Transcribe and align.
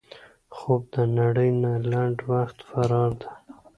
خوب 0.55 0.81
د 0.93 0.95
نړۍ 1.19 1.49
نه 1.63 1.71
لنډ 1.91 2.17
وخت 2.31 2.57
فرار 2.69 3.11
دی 3.21 3.29